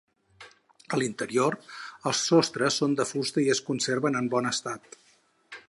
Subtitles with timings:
[0.95, 1.57] A l'interior,
[2.11, 4.99] els sostres són de fusta i es conserven en bon estat.